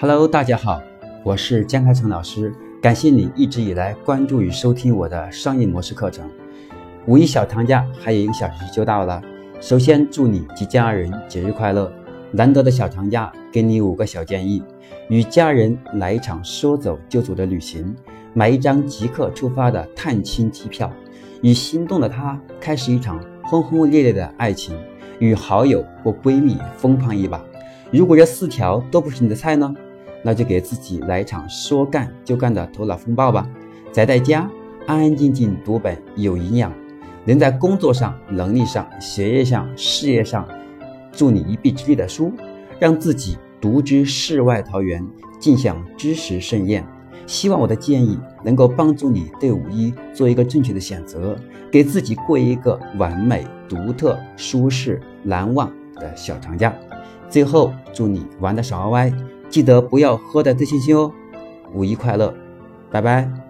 [0.00, 0.80] Hello，大家好，
[1.24, 6.24] 我是江开成老师，感谢你一直以来关注与收听我的商业模式课程。
[7.06, 9.20] 五一小长假还有一个小时就到了，
[9.60, 11.92] 首先祝你及家人节日快乐。
[12.30, 14.62] 难得的小长假，给你五个小建议：
[15.08, 17.92] 与家人来一场说走就走的旅行，
[18.32, 20.88] 买一张即刻出发的探亲机票，
[21.42, 24.78] 与心动的他开始一场轰轰烈烈的爱情，
[25.18, 27.44] 与好友或闺蜜疯狂一把。
[27.90, 29.74] 如果这四条都不是你的菜呢？
[30.22, 33.48] 那就给自己来一场说干就干的头脑风暴吧，
[33.92, 34.50] 宅在家
[34.86, 36.72] 安安静静读本有营养，
[37.24, 40.48] 能在工作上、能力上、学业上、事业上
[41.12, 42.32] 助你一臂之力的书，
[42.78, 45.06] 让自己独知世外桃源，
[45.38, 46.86] 尽享知识盛宴。
[47.26, 51.36] 希望我的建议能够帮助你对五一做一个正确的选择，
[51.70, 56.74] 给自己过一个完美、独特、舒适、难忘的小长假。
[57.28, 59.16] 最后，祝你玩的爽歪歪！
[59.48, 61.12] 记得不要喝的醉醺醺哦！
[61.72, 62.34] 五一快乐，
[62.90, 63.47] 拜拜。